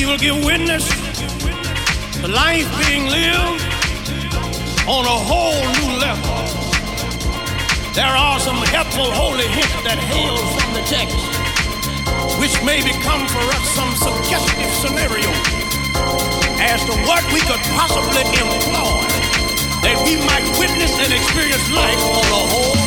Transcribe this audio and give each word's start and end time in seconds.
we 0.00 0.06
will 0.06 0.16
give 0.16 0.44
witness 0.46 0.88
to 2.16 2.28
life 2.28 2.64
being 2.80 3.04
lived 3.04 3.60
on 4.88 5.04
a 5.04 5.18
whole 5.28 5.60
new 5.76 5.92
level, 6.00 6.40
there 7.92 8.08
are 8.08 8.40
some 8.40 8.56
helpful 8.72 9.12
holy 9.12 9.46
hints 9.46 9.76
that 9.84 10.00
hail 10.00 10.40
from 10.56 10.72
the 10.72 10.80
text, 10.88 11.20
which 12.40 12.56
may 12.64 12.80
become 12.80 13.28
for 13.28 13.44
us 13.52 13.64
some 13.76 13.92
suggestive 14.00 14.72
scenario 14.80 15.28
as 16.64 16.80
to 16.88 16.96
what 17.04 17.20
we 17.36 17.40
could 17.44 17.60
possibly 17.76 18.24
employ 18.40 19.04
that 19.84 20.00
we 20.08 20.16
might 20.24 20.48
witness 20.56 20.96
and 20.96 21.12
experience 21.12 21.68
life 21.76 22.00
on 22.08 22.24
a 22.24 22.42
whole 22.48 22.79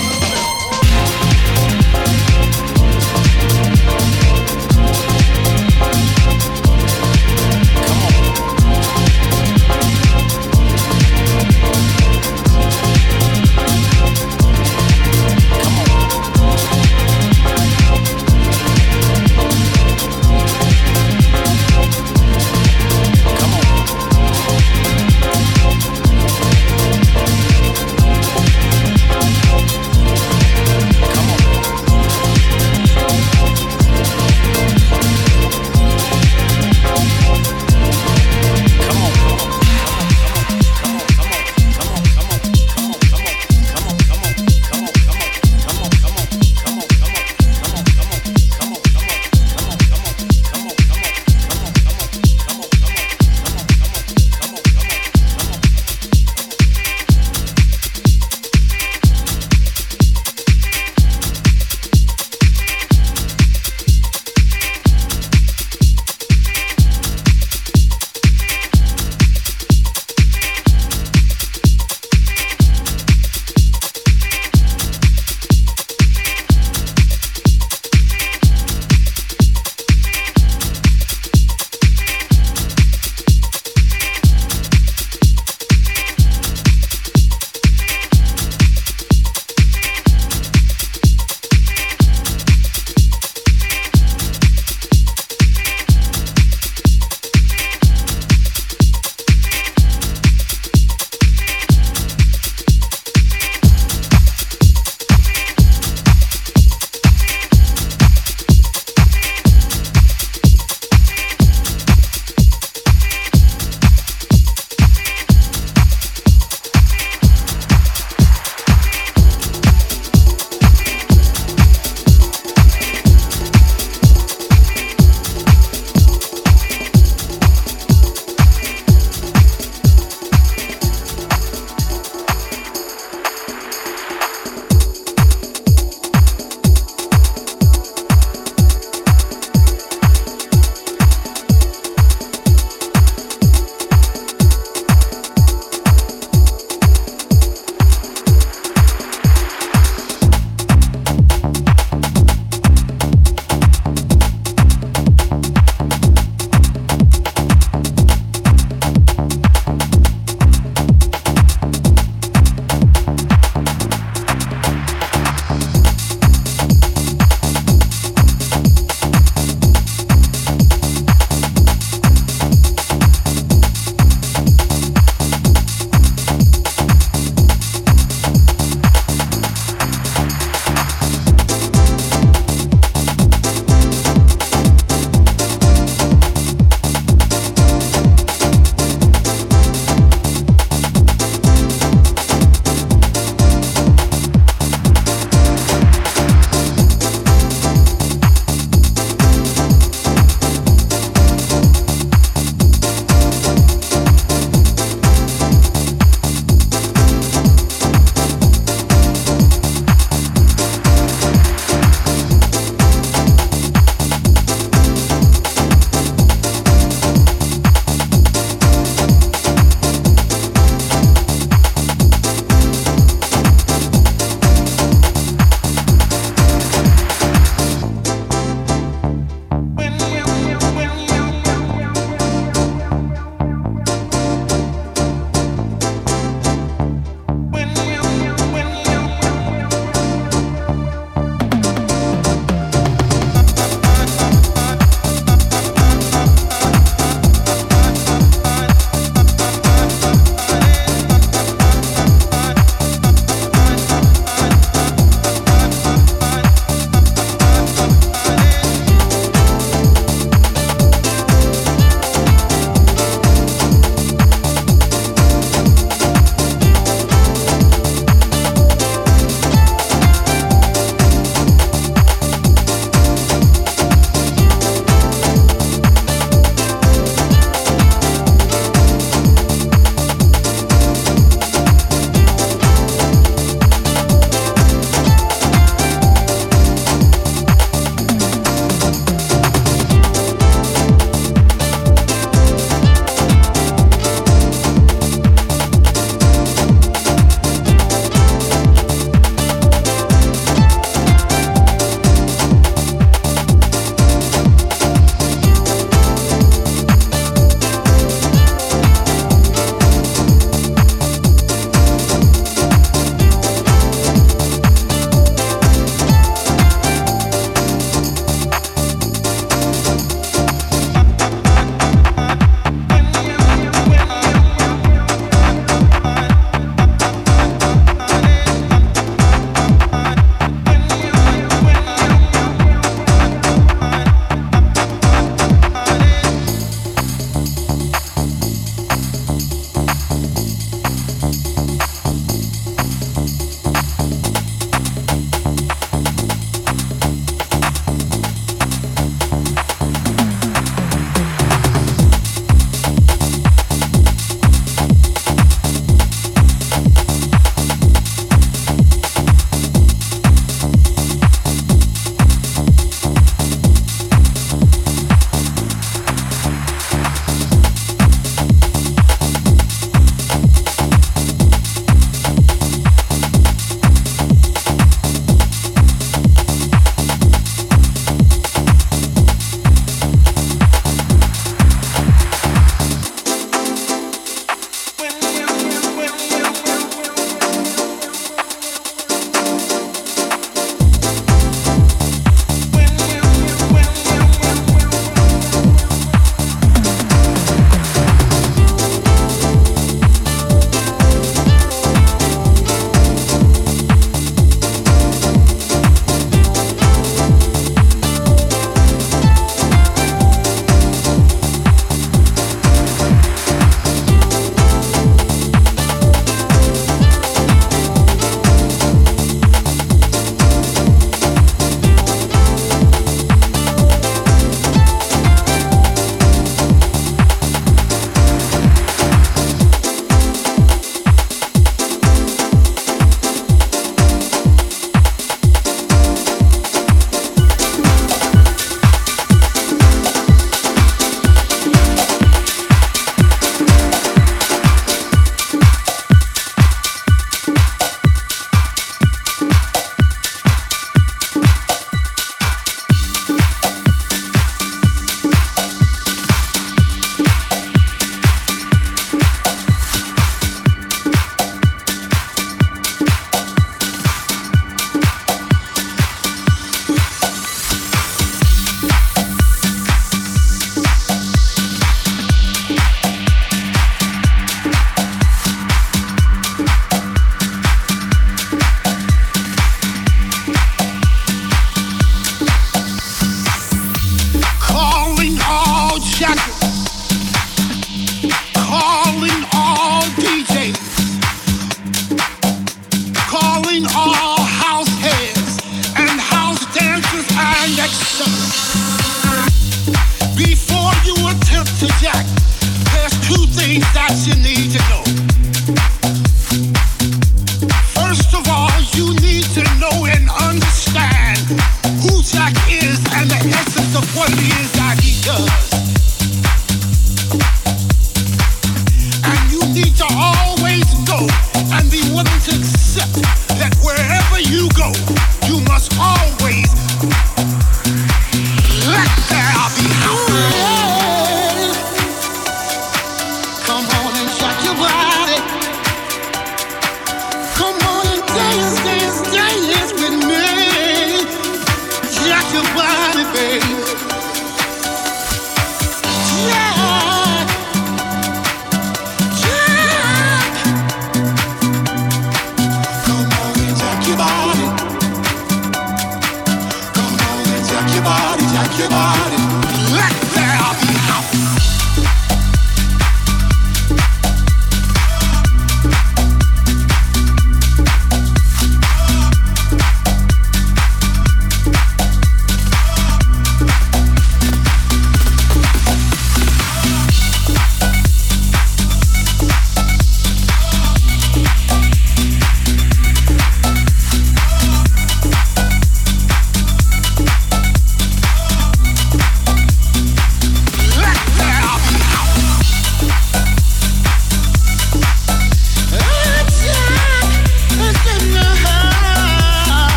on 514.23 514.31
the 514.37 514.55
inside, 514.57 514.99
he 515.01 515.19
does. 515.21 515.72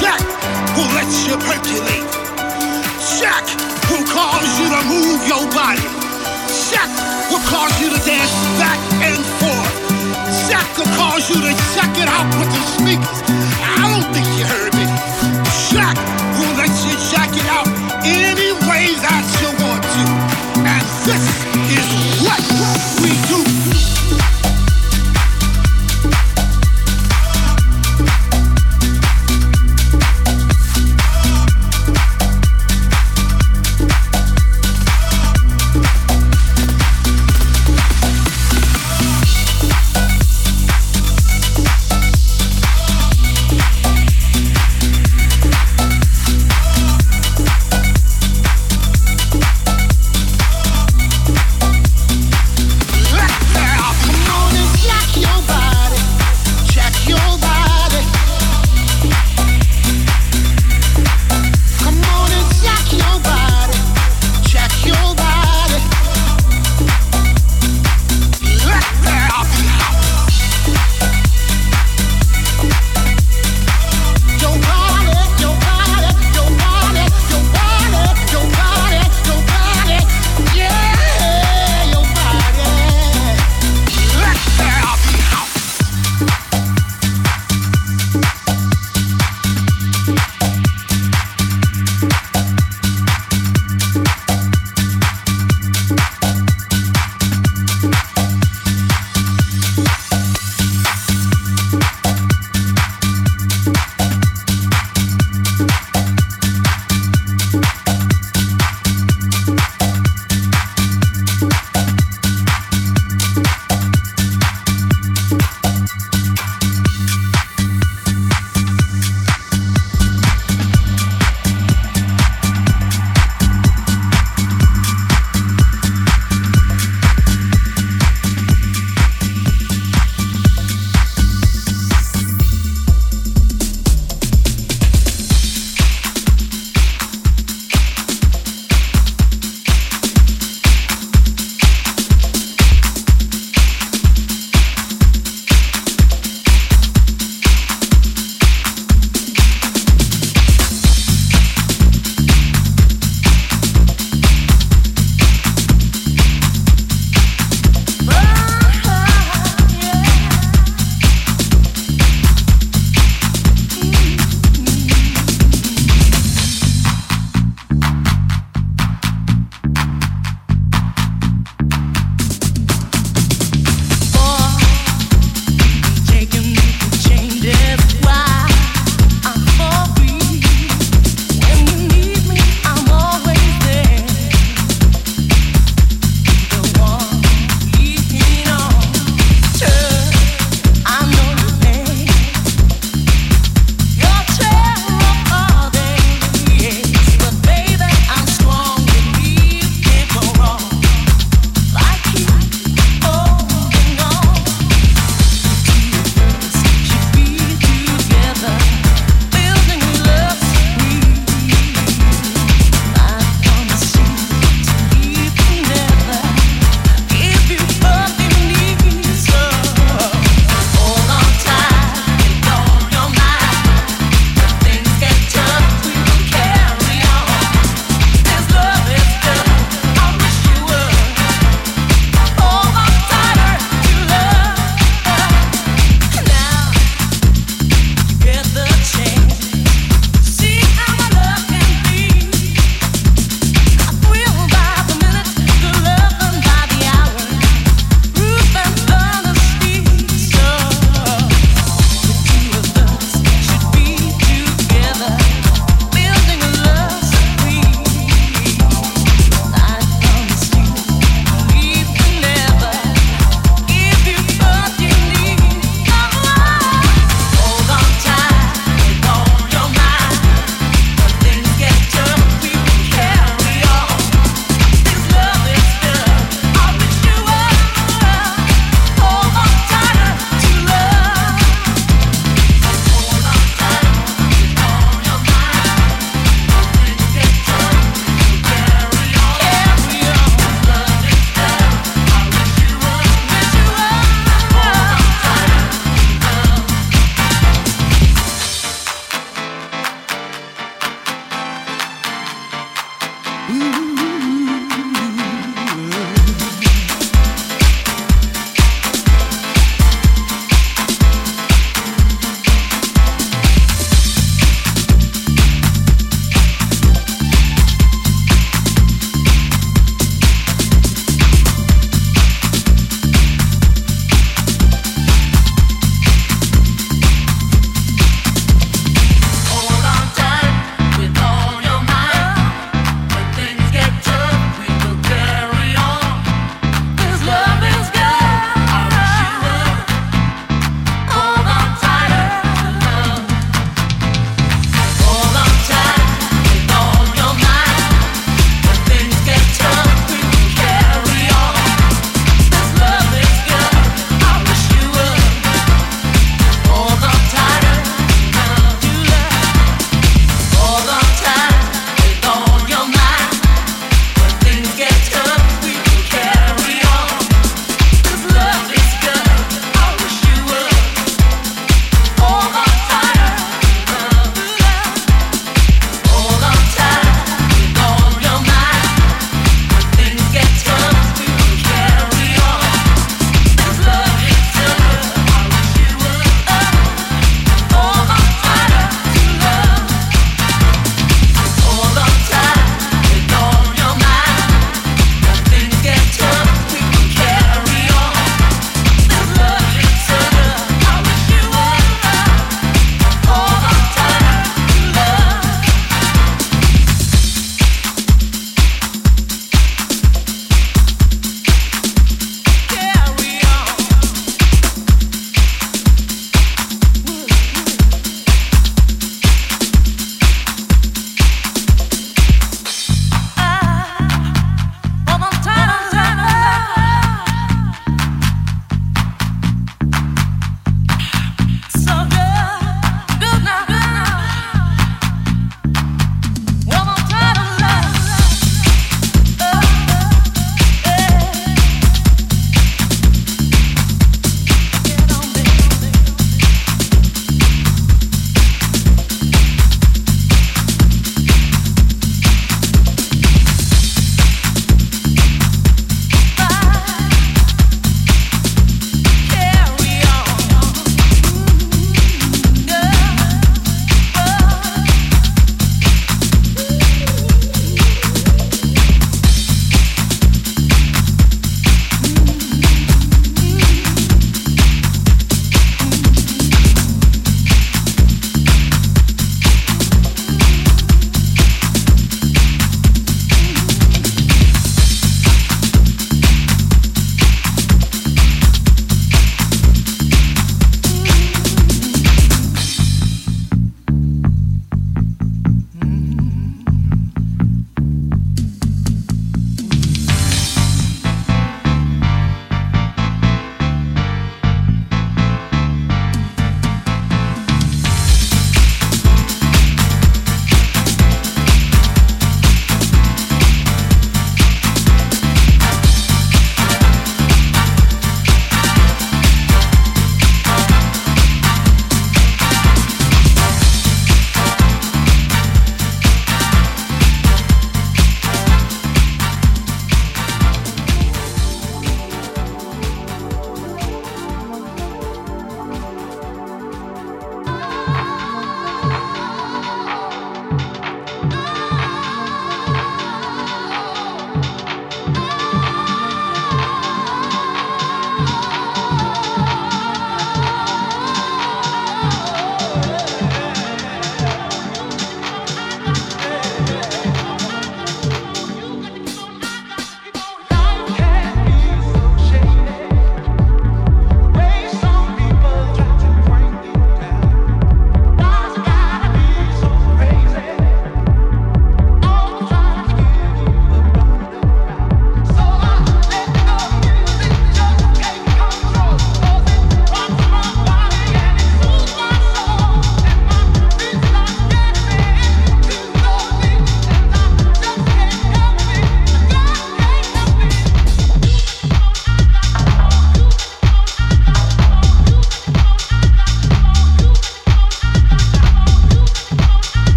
Jack 0.00 0.20
will 0.76 0.90
let 0.94 1.10
you 1.26 1.36
percolate. 1.38 2.08
Jack 3.20 3.46
will 3.90 4.06
cause 4.08 4.48
you 4.58 4.66
to 4.70 4.80
move 4.90 5.20
your 5.28 5.44
body. 5.52 5.84
Jack 6.70 6.90
will 7.30 7.44
cause 7.46 7.74
you 7.80 7.90
to 7.90 8.00
dance 8.04 8.34
back 8.58 8.80
and 9.04 9.18
forth. 9.38 9.74
Jack 10.48 10.66
will 10.78 10.90
cause 10.96 11.28
you 11.30 11.36
to 11.36 11.52
check 11.74 11.92
it 11.98 12.08
out 12.08 12.26
with 12.38 12.50
the 12.50 12.62
speakers. 12.74 13.20
I 13.62 13.86
don't 13.92 14.08
think 14.14 14.26
you 14.38 14.44
heard 14.44 14.74
me. 14.74 14.86
Jack 15.70 15.96
will 16.38 16.54
let 16.56 16.72
you 16.82 16.94
check 17.12 17.30
it 17.36 17.46
out 17.46 17.68
any 18.04 18.52
way 18.68 18.94
that 18.98 19.24
you 19.40 19.48
want 19.62 19.82
to. 19.82 20.04
And 20.64 20.84
this 21.04 21.43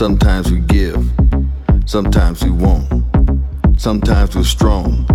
Sometimes 0.00 0.50
we 0.50 0.60
give, 0.60 1.10
sometimes 1.84 2.42
we 2.42 2.50
won't. 2.50 2.88
Sometimes 3.78 4.34
we're 4.34 4.44
strong, 4.44 5.06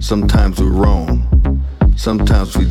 sometimes 0.00 0.60
we're 0.60 0.72
wrong. 0.72 1.62
Sometimes 1.94 2.56
we 2.56 2.64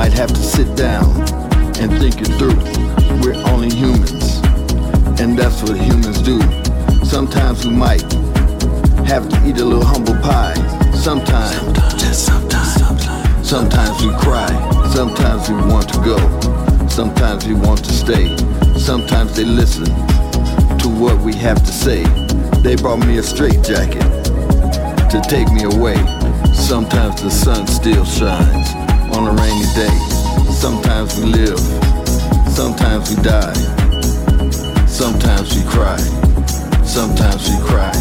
might 0.00 0.14
have 0.14 0.30
to 0.30 0.42
sit 0.42 0.74
down 0.76 1.04
and 1.78 1.92
think 2.00 2.22
it 2.22 2.32
through. 2.38 2.56
We're 3.20 3.36
only 3.52 3.68
humans, 3.68 4.38
and 5.20 5.38
that's 5.38 5.62
what 5.62 5.76
humans 5.76 6.22
do. 6.22 6.40
Sometimes 7.04 7.66
we 7.66 7.72
might 7.72 8.10
have 9.04 9.28
to 9.28 9.36
eat 9.46 9.58
a 9.58 9.64
little 9.64 9.84
humble 9.84 10.14
pie. 10.22 10.54
Sometimes, 10.94 11.54
sometimes, 12.16 12.72
sometimes, 12.72 13.46
sometimes 13.46 14.02
we 14.02 14.10
cry. 14.24 14.48
Sometimes 14.88 15.50
we 15.50 15.56
want 15.70 15.86
to 15.92 15.98
go. 16.00 16.18
Sometimes 16.88 17.46
we 17.46 17.52
want 17.52 17.84
to 17.84 17.92
stay. 17.92 18.34
Sometimes 18.78 19.36
they 19.36 19.44
listen 19.44 19.84
to 19.84 20.88
what 20.88 21.20
we 21.20 21.34
have 21.34 21.58
to 21.62 21.72
say. 21.72 22.04
They 22.62 22.74
brought 22.74 23.04
me 23.06 23.18
a 23.18 23.22
straight 23.22 23.62
jacket 23.62 24.08
to 25.10 25.20
take 25.28 25.52
me 25.52 25.64
away. 25.64 25.98
Sometimes 26.54 27.20
the 27.20 27.30
sun 27.30 27.66
still 27.66 28.06
shines 28.06 28.89
on 29.20 29.28
a 29.28 29.42
rainy 29.42 29.66
day. 29.74 29.98
Sometimes 30.50 31.18
we 31.18 31.26
live, 31.26 31.58
sometimes 32.48 33.10
we 33.10 33.22
die. 33.22 33.52
Sometimes 34.86 35.54
we 35.54 35.62
cry, 35.64 35.98
sometimes 36.84 37.48
we 37.50 37.58
cry. 37.58 37.92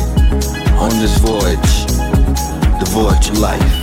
On 0.80 0.90
this 1.02 1.18
voyage, 1.18 1.86
the 2.80 2.88
voyage 2.94 3.30
of 3.30 3.40
life. 3.40 3.79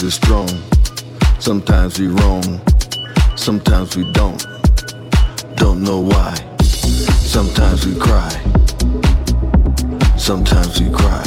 Sometimes 0.00 0.22
we're 0.22 0.48
strong, 0.48 1.40
sometimes 1.40 1.98
we 2.00 2.06
wrong. 2.06 2.60
Sometimes 3.36 3.96
we 3.98 4.10
don't, 4.12 4.46
don't 5.56 5.82
know 5.82 6.00
why. 6.00 6.34
Sometimes 6.62 7.86
we 7.86 7.94
cry, 7.96 8.30
sometimes 10.16 10.80
we 10.80 10.88
cry. 10.90 11.22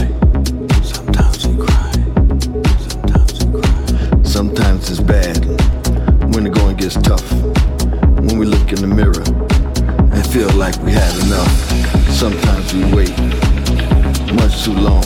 Sometimes 0.82 1.45
we 1.45 1.55
cry, 1.55 1.91
sometimes 2.82 3.45
we 3.45 3.61
cry. 3.61 4.24
Sometimes 4.24 4.89
it's 4.89 4.99
bad 4.99 5.38
when 6.34 6.45
the 6.45 6.49
going 6.51 6.78
gets 6.78 6.95
tough. 6.95 7.32
When 8.26 8.39
we 8.39 8.47
look 8.47 8.71
in 8.71 8.82
the 8.82 8.88
mirror 8.88 9.24
and 10.11 10.26
feel 10.34 10.49
like 10.53 10.76
we 10.82 10.93
had 10.93 11.15
enough. 11.28 12.09
Sometimes 12.09 12.74
we 12.74 12.91
wait 12.91 13.15
much 14.34 14.63
too 14.63 14.74
long. 14.74 15.03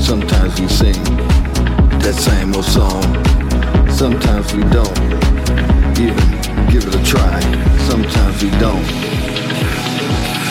Sometimes 0.00 0.60
we 0.60 0.68
sing 0.68 1.39
that 2.02 2.14
same 2.14 2.54
old 2.54 2.64
song. 2.64 3.02
Sometimes 3.90 4.54
we 4.54 4.62
don't 4.70 4.96
even 5.98 6.16
give 6.72 6.86
it 6.86 6.94
a 6.94 7.02
try. 7.04 7.40
Sometimes 7.88 8.42
we 8.42 8.50
don't. 8.56 8.84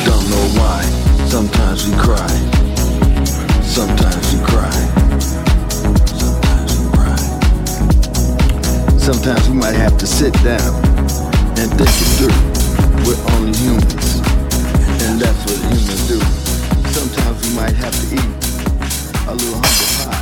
Don't 0.06 0.26
know 0.30 0.46
why. 0.60 0.84
Sometimes 1.28 1.88
we 1.88 1.96
cry. 1.98 2.34
Sometimes 3.64 4.26
we 4.34 4.40
cry. 4.46 4.78
Sometimes 6.20 6.72
we 6.80 6.86
cry. 6.98 7.22
Sometimes 8.98 9.50
we 9.50 9.56
might 9.56 9.76
have 9.76 9.98
to 9.98 10.08
sit 10.08 10.34
down 10.44 10.74
and 11.58 11.68
think 11.78 11.90
it 11.90 12.10
through. 12.18 12.38
We're 13.06 13.22
only 13.36 13.58
humans, 13.58 14.22
and 15.04 15.20
that's 15.20 15.42
what 15.46 15.58
humans 15.66 16.08
do. 16.08 16.20
Sometimes 16.92 17.38
we 17.48 17.56
might 17.56 17.76
have 17.76 17.96
to 17.96 18.16
eat 18.16 19.28
a 19.28 19.34
little 19.34 19.56
humble 19.56 20.19